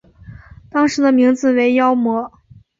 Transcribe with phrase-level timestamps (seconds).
[0.71, 2.31] 当时的名字为妖魔。